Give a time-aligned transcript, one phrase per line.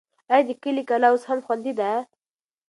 [0.33, 1.91] آیا د کلي کلا اوس هم خوندي ده؟